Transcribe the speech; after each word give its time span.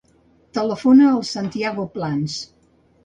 Telefona 0.57 1.05
al 1.17 1.21
Santiago 1.33 1.85
Plans. 1.99 2.39